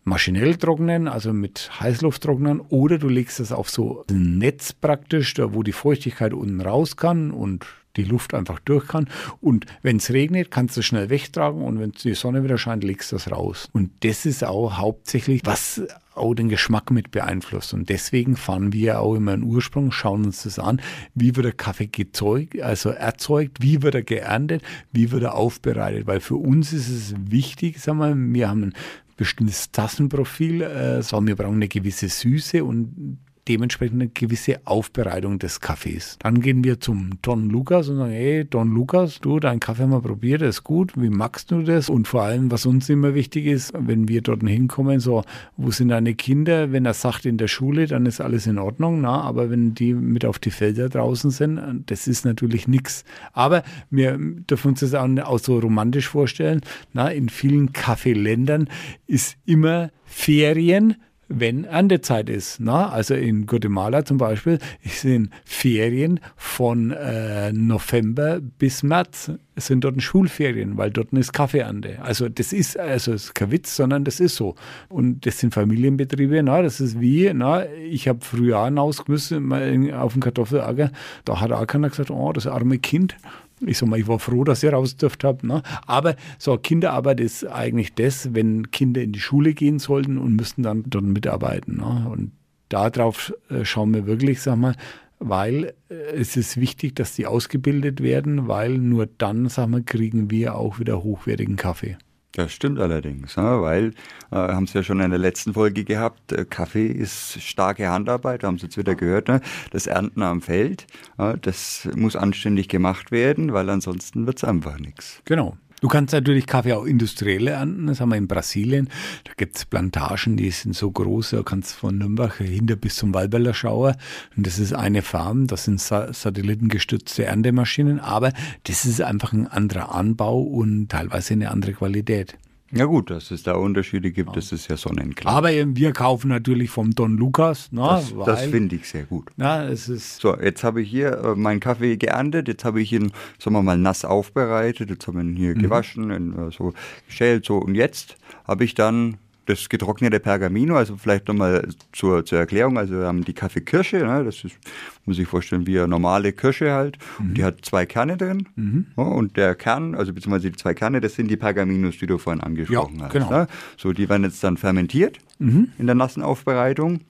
[0.06, 5.34] maschinell trocknen, also mit Heißluft trocknen, oder du legst es auf so ein Netz praktisch,
[5.34, 7.66] da wo die Feuchtigkeit unten raus kann und
[7.98, 9.10] die Luft einfach durch kann.
[9.42, 12.84] Und wenn es regnet, kannst du es schnell wegtragen und wenn die Sonne wieder scheint,
[12.84, 13.70] legst du es raus.
[13.74, 15.82] Und das ist auch hauptsächlich, was
[16.14, 17.74] auch den Geschmack mit beeinflusst.
[17.74, 20.82] Und deswegen fahren wir auch immer einen Ursprung, schauen uns das an,
[21.14, 26.08] wie wird der Kaffee gezeugt, also erzeugt, wie wird er geerntet, wie wird er aufbereitet.
[26.08, 28.74] Weil für uns ist es wichtig, sagen wir, wir haben
[29.18, 35.60] bestimmtes Tassenprofil, äh, sagen wir brauchen eine gewisse Süße und dementsprechend eine gewisse Aufbereitung des
[35.60, 36.18] Kaffees.
[36.20, 39.92] Dann gehen wir zum Don Lukas und sagen, hey Don Lukas, du, dein Kaffee haben
[39.92, 41.90] wir probiert, das ist gut, wie magst du das?
[41.90, 45.24] Und vor allem, was uns immer wichtig ist, wenn wir dort hinkommen, so,
[45.58, 46.72] wo sind deine Kinder?
[46.72, 49.94] Wenn er sagt in der Schule, dann ist alles in Ordnung, na, aber wenn die
[49.94, 53.06] mit auf die Felder draußen sind, das ist natürlich nichts.
[53.34, 56.62] Aber wir dürfen uns das auch, auch so romantisch vorstellen,
[56.94, 58.70] na, in vielen Kaffeeländern
[59.08, 60.96] ist immer Ferien
[61.28, 62.60] wenn Erntezeit ist.
[62.60, 62.90] Na?
[62.90, 70.02] Also in Guatemala zum Beispiel sind Ferien von äh, November bis März es sind dort
[70.02, 72.02] Schulferien, weil dort ist Kaffeeernte.
[72.02, 74.56] Also das ist also ist kein Witz, sondern das ist so.
[74.90, 76.44] Und das sind Familienbetriebe.
[76.44, 80.92] Na, das ist wie, na, ich habe früher hinaus müssen auf dem Kartoffelacker.
[81.24, 83.16] Da hat auch keiner gesagt, oh, das arme Kind.
[83.62, 85.44] Ich sag mal, ich war froh, dass ihr raus dürft habt.
[85.44, 85.62] Ne?
[85.88, 90.64] Aber so Kinderarbeit ist eigentlich das, wenn Kinder in die Schule gehen sollten und müssten
[90.64, 91.78] dann dort mitarbeiten.
[91.78, 92.08] Ne?
[92.10, 92.32] Und
[92.70, 94.76] darauf äh, schauen wir wirklich, sag mal,
[95.20, 100.30] weil äh, es ist wichtig, dass die ausgebildet werden, weil nur dann, sagen wir, kriegen
[100.30, 101.98] wir auch wieder hochwertigen Kaffee.
[102.36, 103.94] Das stimmt allerdings, weil,
[104.30, 108.44] äh, haben Sie ja schon in der letzten Folge gehabt, äh, Kaffee ist starke Handarbeit,
[108.44, 109.40] haben es jetzt wieder gehört, ne?
[109.72, 110.86] das Ernten am Feld,
[111.18, 115.22] äh, das muss anständig gemacht werden, weil ansonsten wird es einfach nichts.
[115.24, 115.58] Genau.
[115.86, 118.90] Du kannst natürlich Kaffee auch industriell ernten, das haben wir in Brasilien.
[119.24, 123.14] Da gibt es Plantagen, die sind so groß, da kannst von Nürnberg hinter bis zum
[123.14, 123.96] Walberler Schauer.
[124.36, 129.94] Und das ist eine Farm, das sind satellitengestützte Erntemaschinen, aber das ist einfach ein anderer
[129.94, 132.36] Anbau und teilweise eine andere Qualität.
[132.76, 134.36] Ja gut, dass es da Unterschiede gibt, ja.
[134.36, 135.34] das ist ja sonnenklar.
[135.34, 137.72] Aber wir kaufen natürlich vom Don Lukas.
[137.72, 139.30] Ne, das, das finde ich sehr gut.
[139.38, 142.92] Ja, es ist so, jetzt habe ich hier äh, meinen Kaffee geerntet, jetzt habe ich
[142.92, 145.62] ihn, sagen wir mal, nass aufbereitet, jetzt haben wir ihn hier mhm.
[145.62, 146.74] gewaschen, in, äh, so
[147.08, 152.40] geschält, so und jetzt habe ich dann das getrocknete Pergamino, also vielleicht nochmal zur, zur
[152.40, 154.58] Erklärung, also wir haben die Kaffeekirsche, ne, das ist,
[155.06, 157.36] muss ich vorstellen, wie eine normale Kirsche halt, mhm.
[157.36, 158.88] die hat zwei Kerne drin mhm.
[158.98, 162.18] ja, und der Kern, also beziehungsweise die zwei Kerne, das sind die Pergaminos, die du
[162.18, 163.14] vorhin angesprochen ja, hast.
[163.14, 163.30] Genau.
[163.30, 163.48] Ne?
[163.78, 165.70] So, die werden jetzt dann fermentiert mhm.
[165.78, 167.02] in der nassen Aufbereitung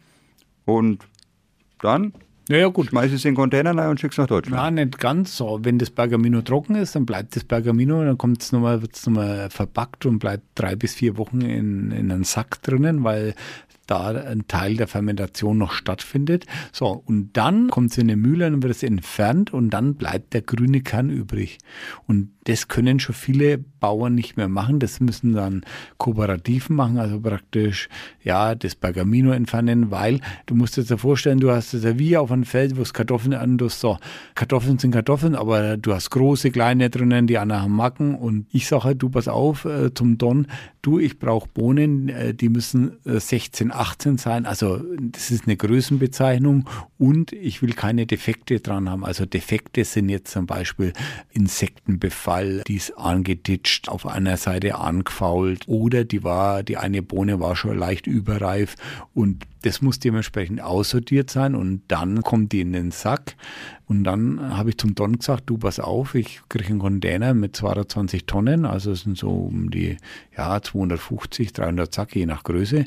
[0.66, 1.08] und
[1.80, 2.14] dann
[2.50, 2.88] ja, ja, gut.
[2.88, 4.56] Schmeiß es in den Container rein und schick's nach Deutschland.
[4.56, 5.60] Nein, nicht ganz so.
[5.64, 10.06] Wenn das Pergamino trocken ist, dann bleibt das Pergamino, dann kommt's nochmal, wird's nochmal verpackt
[10.06, 13.36] und bleibt drei bis vier Wochen in, in einem Sack drinnen, weil
[13.88, 16.46] da ein Teil der Fermentation noch stattfindet.
[16.72, 20.34] So, und dann kommt es in eine Mühle und wird es entfernt und dann bleibt
[20.34, 21.58] der grüne Kern übrig.
[22.08, 24.80] Und das können schon viele Bauern nicht mehr machen.
[24.80, 25.66] Das müssen dann
[25.98, 27.90] Kooperativen machen, also praktisch
[28.24, 32.18] ja das Bergamino entfernen, weil du musst dir jetzt vorstellen, du hast es ja wie
[32.18, 33.98] auf einem Feld, wo es Kartoffeln an, du so
[34.36, 38.68] Kartoffeln sind Kartoffeln, aber du hast große, kleine drinnen, die anderen haben Macken und ich
[38.68, 40.48] sage halt, du pass auf äh, zum Don,
[40.82, 45.58] du, ich brauche Bohnen, äh, die müssen äh, 16, 18 sein, also das ist eine
[45.58, 49.06] Größenbezeichnung und ich will keine Defekte dran haben.
[49.06, 50.94] Also Defekte sind jetzt zum Beispiel
[51.32, 57.56] Insektenbefall die ist angeditscht, auf einer Seite angefault oder die war, die eine Bohne war
[57.56, 58.76] schon leicht überreif
[59.14, 63.36] und das muss dementsprechend aussortiert sein und dann kommt die in den Sack.
[63.88, 67.56] Und dann habe ich zum Don gesagt, du pass auf, ich kriege einen Container mit
[67.56, 69.98] 220 Tonnen, also es sind so um die
[70.38, 72.86] ja, 250, 300 Sack, je nach Größe.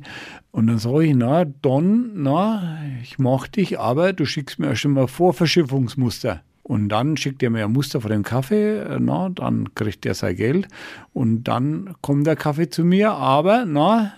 [0.52, 4.84] Und dann sage ich, na Don, na, ich mach dich, aber du schickst mir erst
[4.84, 6.42] einmal Vorverschiffungsmuster.
[6.62, 10.36] Und dann schickt er mir ein Muster von dem Kaffee, na, dann kriegt er sein
[10.36, 10.68] Geld
[11.12, 14.12] und dann kommt der Kaffee zu mir, aber na,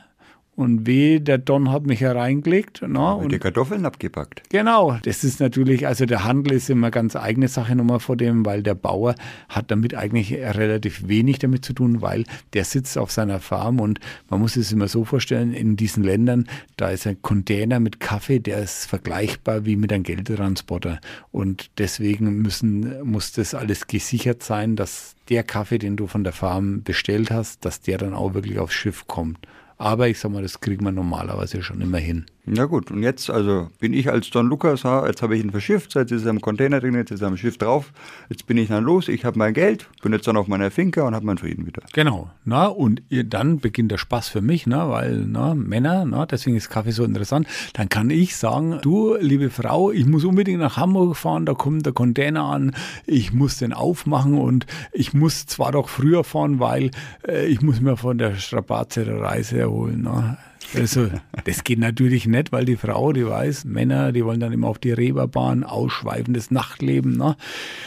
[0.56, 2.82] und weh, der Don hat mich hereingelegt.
[2.86, 4.42] Na, und die Kartoffeln abgepackt.
[4.50, 8.44] Genau, das ist natürlich, also der Handel ist immer ganz eigene Sache nochmal vor dem,
[8.44, 9.14] weil der Bauer
[9.48, 14.00] hat damit eigentlich relativ wenig damit zu tun, weil der sitzt auf seiner Farm und
[14.28, 18.38] man muss es immer so vorstellen, in diesen Ländern, da ist ein Container mit Kaffee,
[18.40, 21.00] der ist vergleichbar wie mit einem Geldtransporter.
[21.30, 26.32] Und deswegen müssen, muss das alles gesichert sein, dass der Kaffee, den du von der
[26.32, 29.38] Farm bestellt hast, dass der dann auch wirklich aufs Schiff kommt.
[29.80, 32.26] Aber ich sag mal, das kriegt man normalerweise schon immer hin.
[32.52, 35.94] Na gut, und jetzt also bin ich als Don Lukas, jetzt habe ich ihn verschifft,
[35.94, 37.92] jetzt ist er im Container drin, jetzt ist er am Schiff drauf,
[38.28, 41.02] jetzt bin ich dann los, ich habe mein Geld, bin jetzt dann auf meiner Finca
[41.02, 41.82] und habe meinen Frieden wieder.
[41.92, 46.56] Genau, na und dann beginnt der Spaß für mich, na, weil na, Männer, na, deswegen
[46.56, 50.76] ist Kaffee so interessant, dann kann ich sagen, du liebe Frau, ich muss unbedingt nach
[50.76, 52.74] Hamburg fahren, da kommt der Container an,
[53.06, 56.90] ich muss den aufmachen und ich muss zwar doch früher fahren, weil
[57.28, 60.00] äh, ich muss mir von der Strapaze der Reise erholen.
[60.02, 60.36] Na.
[60.74, 61.08] Also,
[61.44, 64.78] das geht natürlich nicht, weil die Frau, die weiß, Männer, die wollen dann immer auf
[64.78, 67.16] die Reeperbahn, ausschweifendes Nachtleben.
[67.16, 67.36] Ne?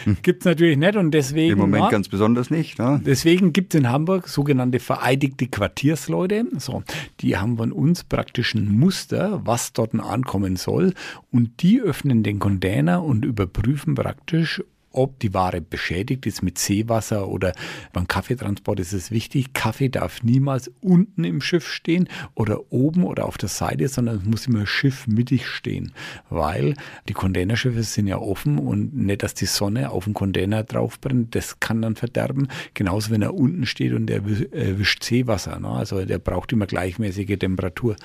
[0.03, 0.17] Hm.
[0.21, 1.53] Gibt es natürlich nicht und deswegen.
[1.53, 2.79] Im Moment na, ganz besonders nicht.
[2.79, 3.01] Ne?
[3.05, 6.45] Deswegen gibt es in Hamburg sogenannte vereidigte Quartiersleute.
[6.57, 6.83] So,
[7.21, 10.93] die haben von uns praktisch ein Muster, was dort ankommen soll.
[11.31, 14.62] Und die öffnen den Container und überprüfen praktisch,
[14.93, 17.53] ob die Ware beschädigt ist mit Seewasser oder
[17.91, 19.53] beim Kaffeetransport ist es wichtig.
[19.53, 24.25] Kaffee darf niemals unten im Schiff stehen oder oben oder auf der Seite, sondern es
[24.25, 25.93] muss immer schiffmittig stehen,
[26.29, 26.75] weil
[27.10, 31.36] die Containerschiffe sind ja offen und nicht, dass die Sonne auf den Container drauf brennt,
[31.36, 32.47] das kann dann verderben.
[32.73, 35.60] Genauso, wenn er unten steht und der erwischt Seewasser.
[35.60, 35.69] Ne?
[35.69, 37.95] Also der braucht immer gleichmäßige Temperatur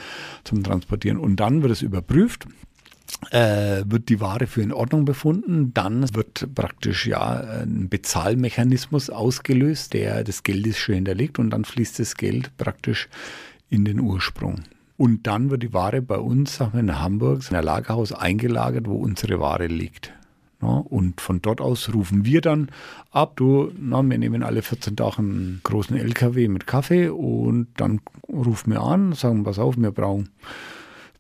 [0.45, 1.19] zum Transportieren.
[1.19, 2.47] Und dann wird es überprüft
[3.31, 9.95] äh, wird die Ware für in Ordnung befunden, dann wird praktisch ja ein Bezahlmechanismus ausgelöst,
[9.95, 13.09] der das Geld ist schon hinterlegt und dann fließt das Geld praktisch
[13.71, 14.63] in den Ursprung.
[14.97, 18.89] Und dann wird die Ware bei uns, sagen wir in Hamburg, in ein Lagerhaus eingelagert,
[18.89, 20.13] wo unsere Ware liegt.
[20.61, 22.71] Ja, und von dort aus rufen wir dann
[23.13, 28.01] ab, du, na, wir nehmen alle 14 Tage einen großen LKW mit Kaffee und dann
[28.29, 30.31] rufen wir an, sagen, pass auf, wir brauchen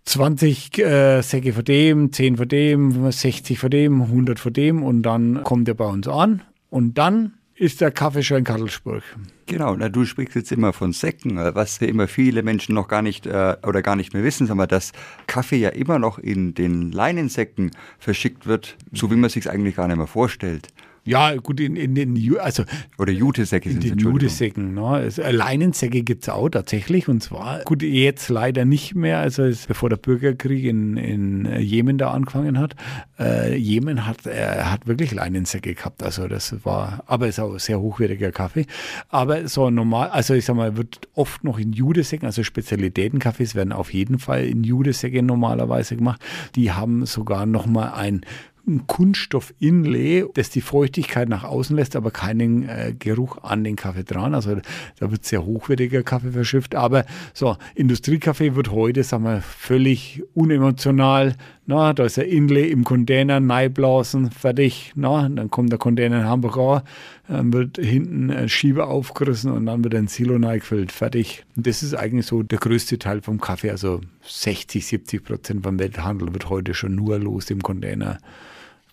[0.09, 5.03] 20 äh, Säcke von dem, 10 von dem, 60 von dem, 100 von dem und
[5.03, 9.03] dann kommt er bei uns an und dann ist der Kaffee schon in Kattelsburg.
[9.44, 13.03] Genau, na, du sprichst jetzt immer von Säcken, äh, was immer viele Menschen noch gar
[13.03, 14.92] nicht äh, oder gar nicht mehr wissen, sondern dass
[15.27, 19.88] Kaffee ja immer noch in den Leinensäcken verschickt wird, so wie man sich eigentlich gar
[19.88, 20.68] nicht mehr vorstellt.
[21.09, 22.64] Ja, gut, in, in den also
[22.99, 24.87] Oder Jutesäcke sind In den Jutesäcken, ne?
[24.87, 29.88] Also, Leinensäcke gibt es auch tatsächlich und zwar, gut, jetzt leider nicht mehr, also bevor
[29.88, 32.77] der Bürgerkrieg in, in Jemen da angefangen hat.
[33.18, 37.81] Äh, Jemen hat, äh, hat wirklich Leinensäcke gehabt, also das war, aber ist auch sehr
[37.81, 38.66] hochwertiger Kaffee.
[39.09, 43.73] Aber so normal, also ich sag mal, wird oft noch in Judesäcken, also Spezialitätenkaffees werden
[43.73, 46.21] auf jeden Fall in Judesäcken normalerweise gemacht.
[46.55, 48.21] Die haben sogar nochmal ein
[48.68, 54.04] ein Kunststoff-Inlay, das die Feuchtigkeit nach außen lässt, aber keinen äh, Geruch an den Kaffee
[54.04, 54.35] dran.
[54.35, 54.57] Also
[54.98, 56.74] da wird sehr hochwertiger Kaffee verschifft.
[56.74, 57.04] Aber
[57.35, 61.35] so, Industriekaffee wird heute, sagen wir, völlig unemotional.
[61.70, 64.92] Na, da ist der Inlay im Container, neiblasen, fertig.
[64.94, 66.83] Na, dann kommt der Container in Hamburg an,
[67.28, 71.44] dann wird hinten ein Schieber aufgerissen und dann wird ein Silo neigefüllt, fertig.
[71.57, 73.70] Und das ist eigentlich so der größte Teil vom Kaffee.
[73.70, 78.18] Also 60, 70 Prozent vom Welthandel wird heute schon nur los im Container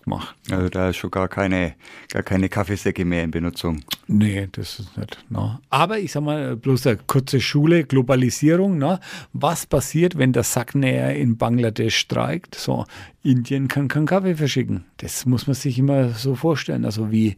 [0.06, 0.36] gemacht.
[0.50, 1.74] Also da ist schon gar keine,
[2.10, 3.82] gar keine Kaffeesäcke mehr in Benutzung.
[4.06, 5.18] Nee, das ist nicht.
[5.28, 5.60] Ne?
[5.68, 8.78] Aber ich sag mal, bloß eine kurze Schule, Globalisierung.
[8.78, 9.00] Ne?
[9.32, 12.54] Was passiert, wenn der Sacknäher in Bangladesch streikt?
[12.54, 12.86] So,
[13.22, 14.84] Indien kann keinen Kaffee verschicken.
[14.98, 16.84] Das muss man sich immer so vorstellen.
[16.84, 17.34] Also wie,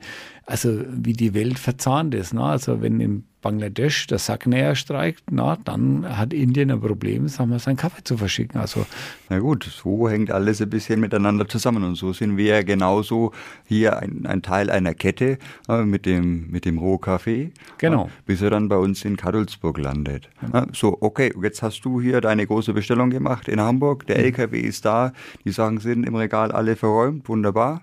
[0.48, 2.32] also wie die Welt verzahnt ist.
[2.32, 2.42] Ne?
[2.42, 7.58] Also wenn in Bangladesch der Sacknäher streikt, na, dann hat Indien ein Problem, sagen wir,
[7.58, 8.58] seinen Kaffee zu verschicken.
[8.58, 8.84] Also,
[9.28, 11.84] na gut, so hängt alles ein bisschen miteinander zusammen.
[11.84, 13.32] Und so sind wir ja genauso
[13.66, 17.52] hier ein, ein Teil einer Kette äh, mit, dem, mit dem Rohkaffee.
[17.76, 18.06] Genau.
[18.06, 20.30] Äh, bis er dann bei uns in Kadulsburg landet.
[20.52, 20.62] Ja.
[20.62, 24.06] Äh, so, okay, jetzt hast du hier deine große Bestellung gemacht in Hamburg.
[24.06, 24.24] Der mhm.
[24.24, 25.12] LKW ist da.
[25.44, 27.28] Die Sachen sind im Regal alle verräumt.
[27.28, 27.82] Wunderbar.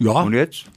[0.00, 0.22] Ja.
[0.22, 0.70] Und jetzt?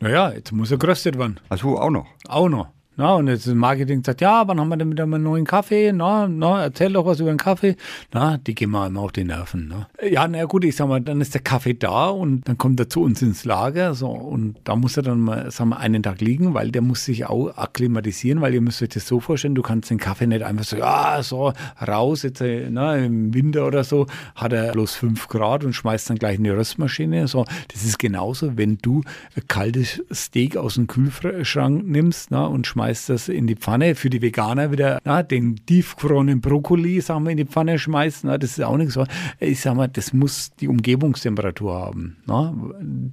[0.00, 1.40] Naja, jetzt muss er geröstet werden.
[1.48, 2.06] Achso, auch noch.
[2.28, 2.68] Auch noch.
[2.94, 5.46] Na, und jetzt das Marketing sagt, ja, wann haben wir denn wieder mal einen neuen
[5.46, 5.92] Kaffee?
[5.92, 7.76] Na, na, erzähl doch was über den Kaffee.
[8.12, 9.66] Na, die gehen wir immer auf die Nerven.
[9.68, 9.86] Ne?
[10.10, 12.90] Ja, na gut, ich sag mal, dann ist der Kaffee da und dann kommt er
[12.90, 13.94] zu uns ins Lager.
[13.94, 17.06] So, und da muss er dann mal, sagen wir, einen Tag liegen, weil der muss
[17.06, 20.42] sich auch akklimatisieren, weil ihr müsst euch das so vorstellen, du kannst den Kaffee nicht
[20.42, 25.28] einfach so, ja, so raus, jetzt na, im Winter oder so, hat er bloß fünf
[25.28, 27.26] Grad und schmeißt dann gleich in die Röstmaschine.
[27.26, 29.00] So, das ist genauso, wenn du
[29.48, 33.94] kaltes Steak aus dem Kühlschrank nimmst na, und schmeißt schmeißt das in die Pfanne.
[33.94, 38.28] Für die Veganer wieder na, den tiefgefrorenen Brokkoli, sagen wir, in die Pfanne schmeißen.
[38.28, 38.98] Na, das ist auch nichts.
[39.40, 42.54] Ich sag mal, das muss die Umgebungstemperatur haben, na,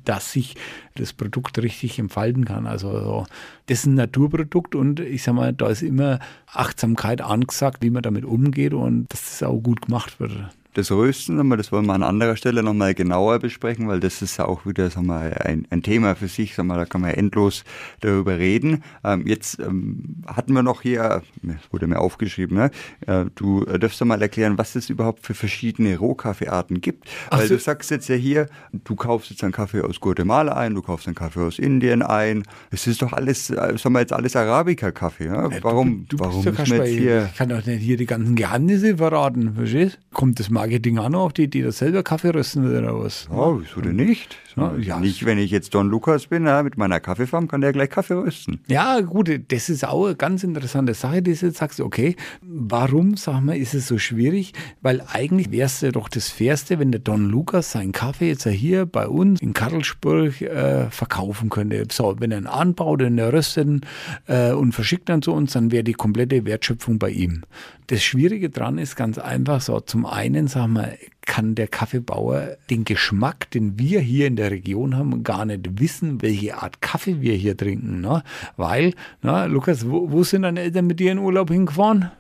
[0.04, 0.56] dass sich
[0.96, 2.68] das Produkt richtig entfalten kann.
[2.68, 3.26] Also so,
[3.68, 8.04] das ist ein Naturprodukt und ich sag mal, da ist immer Achtsamkeit angesagt, wie man
[8.04, 12.04] damit umgeht und dass das auch gut gemacht wird das Rösten, das wollen wir an
[12.04, 15.82] anderer Stelle nochmal genauer besprechen, weil das ist ja auch wieder sagen wir, ein, ein
[15.82, 17.64] Thema für sich, sagen wir, da kann man endlos
[18.02, 18.84] darüber reden.
[19.04, 22.72] Ähm, jetzt ähm, hatten wir noch hier, das wurde mir aufgeschrieben, ne?
[23.08, 27.10] Äh, du dürfst mal erklären, was es überhaupt für verschiedene Rohkaffeearten gibt.
[27.32, 27.56] Weil so.
[27.56, 31.08] du sagst jetzt ja hier, du kaufst jetzt einen Kaffee aus Guatemala ein, du kaufst
[31.08, 32.44] einen Kaffee aus Indien ein.
[32.70, 35.26] Es ist doch alles, äh, sagen wir jetzt alles Arabica-Kaffee.
[35.26, 35.50] Ja?
[35.64, 37.30] Warum, du, du warum müssen wir jetzt hier...
[37.32, 40.00] Ich kann doch nicht hier die ganzen Geheimnisse verraten, verstehst?
[40.14, 43.30] Kommt das Marketing auch noch auf die Idee, selber Kaffee rösten oder was?
[43.32, 44.36] Oh, wieso denn nicht?
[44.60, 45.00] Ja, ja.
[45.00, 48.16] Nicht, wenn ich jetzt Don Lukas bin, ja, mit meiner Kaffeefarm, kann der gleich Kaffee
[48.16, 48.60] rösten.
[48.68, 53.18] Ja, gut, das ist auch eine ganz interessante Sache, die du jetzt sagst, okay, warum,
[53.18, 54.54] sag mal, ist es so schwierig?
[54.82, 58.86] Weil eigentlich wäre es doch das Fairste, wenn der Don Lukas seinen Kaffee jetzt hier
[58.86, 61.86] bei uns in Karlsburg äh, verkaufen könnte.
[61.92, 63.82] So, wenn er ihn anbaut, den er röstet
[64.28, 67.44] äh, und verschickt dann zu uns, dann wäre die komplette Wertschöpfung bei ihm.
[67.88, 70.94] Das Schwierige dran ist ganz einfach so, zum einen, sagen wir,
[71.30, 76.24] kann der Kaffeebauer den Geschmack, den wir hier in der Region haben, gar nicht wissen,
[76.24, 78.02] welche Art Kaffee wir hier trinken.
[78.02, 78.24] Ne?
[78.58, 82.12] Weil, na, Lukas, wo, wo sind deine Eltern mit dir in Urlaub hingefahren?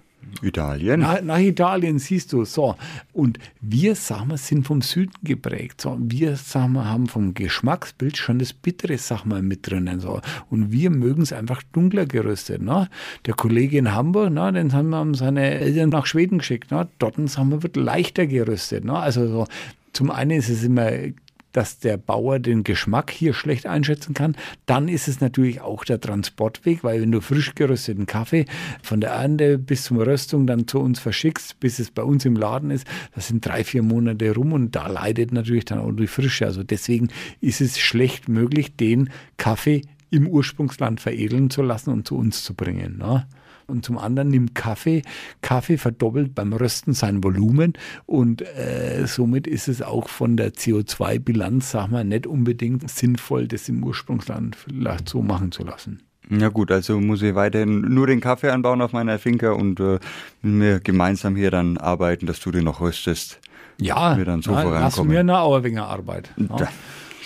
[0.42, 1.02] Italien.
[1.02, 2.46] Nach, nach, Italien, siehst du.
[2.46, 2.76] So.
[3.14, 5.82] Und wir, sagen wir, sind vom Süden geprägt.
[5.82, 5.98] So.
[6.00, 10.00] Wir, sagen wir, haben vom Geschmacksbild schon das Bittere, sagen wir, mit drinnen.
[10.00, 10.22] So.
[10.50, 12.62] Und wir mögen es einfach dunkler geröstet.
[12.62, 12.90] Ne?
[13.26, 16.72] Der Kollege in Hamburg, ne, den haben wir seine Eltern nach Schweden geschickt.
[16.72, 16.88] Ne?
[17.00, 18.86] Dort, sagen wir, wird leichter geröstet.
[18.86, 18.98] Ne?
[18.98, 19.48] Also so,
[19.94, 20.92] zum einen ist es immer
[21.52, 24.36] dass der Bauer den Geschmack hier schlecht einschätzen kann.
[24.66, 28.46] Dann ist es natürlich auch der Transportweg, weil wenn du frisch gerösteten Kaffee
[28.84, 32.36] von der Ernte bis zum Röstung dann zu uns verschickst, bis es bei uns im
[32.36, 32.86] Laden ist,
[33.16, 36.46] das sind drei, vier Monate rum und da leidet natürlich dann auch die Frische.
[36.46, 37.10] Also deswegen
[37.42, 39.82] ist es schlecht möglich, den Kaffee
[40.12, 42.98] im Ursprungsland veredeln zu lassen und zu uns zu bringen.
[42.98, 43.28] Ne?
[43.70, 45.02] Und zum anderen nimmt Kaffee.
[45.42, 47.74] Kaffee verdoppelt beim Rösten sein Volumen
[48.06, 53.70] und äh, somit ist es auch von der CO2-Bilanz, sag mal, nicht unbedingt sinnvoll, das
[53.70, 56.02] im Ursprungsland vielleicht so machen zu lassen.
[56.30, 60.00] Ja gut, also muss ich weiterhin nur den Kaffee anbauen auf meiner Finca und äh,
[60.44, 63.40] wir gemeinsam hier dann arbeiten, dass du den noch röstest.
[63.82, 66.32] Ja, wir dann so na, lass mir eine Auerwinger Arbeit.
[66.38, 66.68] Ja.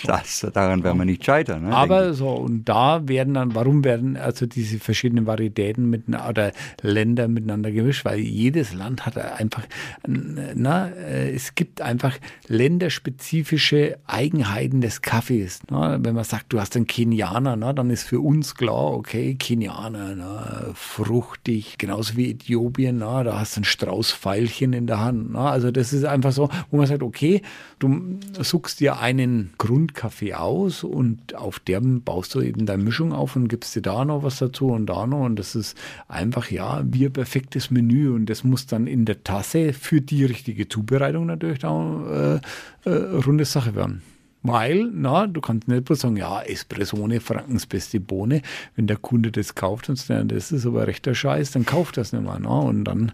[0.06, 1.64] Das, daran werden wir nicht scheitern.
[1.64, 6.52] Ne, Aber so, und da werden dann, warum werden also diese verschiedenen Varietäten mit, oder
[6.82, 8.04] Länder miteinander gemischt?
[8.04, 9.64] Weil jedes Land hat einfach,
[10.06, 15.60] na, äh, es gibt einfach länderspezifische Eigenheiten des Kaffees.
[15.70, 19.34] Na, wenn man sagt, du hast einen Kenianer, na, dann ist für uns klar, okay,
[19.34, 25.32] Kenianer, na, fruchtig, genauso wie Äthiopien, na, da hast du ein Straußpfeilchen in der Hand.
[25.32, 27.42] Na, also das ist einfach so, wo man sagt, okay,
[27.78, 33.12] du suchst dir einen Grund Kaffee aus und auf dem baust du eben deine Mischung
[33.12, 35.24] auf und gibst dir da noch was dazu und da noch.
[35.24, 35.76] Und das ist
[36.08, 38.10] einfach, ja, wie ein perfektes Menü.
[38.10, 42.40] Und das muss dann in der Tasse für die richtige Zubereitung natürlich auch äh,
[42.84, 44.02] äh, runde Sache werden.
[44.46, 48.42] Weil, na, du kannst nicht bloß sagen, ja, Espressone, Frankens beste Bohne.
[48.76, 52.12] Wenn der Kunde das kauft und sagt, das ist aber rechter Scheiß, dann kauft das
[52.12, 52.38] nicht mehr.
[52.38, 53.12] Na, und dann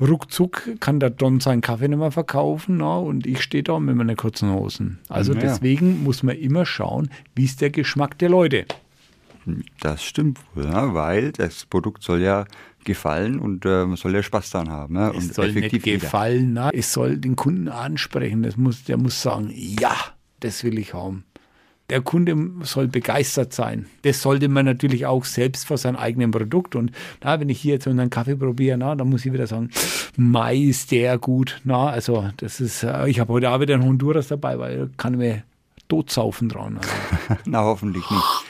[0.00, 3.94] ruckzuck kann der Don seinen Kaffee nicht mehr verkaufen na, und ich stehe da mit
[3.96, 4.98] meinen kurzen Hosen.
[5.08, 5.40] Also Ja.
[5.40, 8.66] deswegen muss man immer schauen, wie ist der Geschmack der Leute.
[9.80, 12.44] Das stimmt wohl, ja, weil das Produkt soll ja
[12.84, 14.94] gefallen und äh, man soll ja Spaß daran haben.
[14.94, 15.98] Ja, Es und soll nicht effektiv jeder.
[15.98, 18.42] gefallen, na, es soll den Kunden ansprechen.
[18.44, 19.94] Das muss, der muss sagen, ja,
[20.40, 21.24] das will ich haben.
[21.92, 23.84] Der Kunde soll begeistert sein.
[24.00, 26.74] Das sollte man natürlich auch selbst vor seinem eigenen Produkt.
[26.74, 26.90] Und
[27.22, 29.68] na, wenn ich hier jetzt einen Kaffee probiere, na, dann muss ich wieder sagen,
[30.16, 31.60] Mai ist der gut.
[31.64, 35.18] Na, also das ist, äh, ich habe heute auch wieder einen Honduras dabei, weil kann
[35.18, 35.42] mir
[35.88, 36.78] totsaufen dran.
[36.78, 36.90] Also,
[37.44, 38.44] Na, hoffentlich nicht.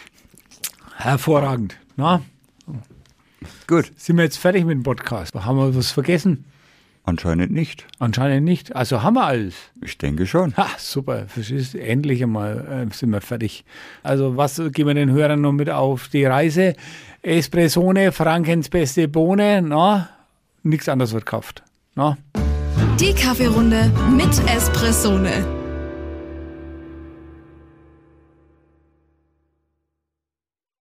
[0.98, 1.76] hervorragend.
[1.96, 2.22] Na,
[3.66, 5.35] Gut, sind wir jetzt fertig mit dem Podcast?
[5.35, 6.44] Haben wir was vergessen?
[7.05, 7.87] Anscheinend nicht.
[7.99, 8.75] Anscheinend nicht.
[8.75, 9.55] Also haben wir alles.
[9.83, 10.57] Ich denke schon.
[10.57, 11.75] Ha, super, verstehst?
[11.75, 13.65] Endlich einmal äh, sind wir fertig.
[14.03, 16.75] Also, was geben wir den Hörern noch mit auf die Reise?
[17.23, 20.09] Espressone, Frankens beste Bohne, na,
[20.62, 21.62] nichts anderes wird gekauft.
[21.95, 22.17] Na?
[22.99, 25.62] Die Kaffeerunde mit Espressone.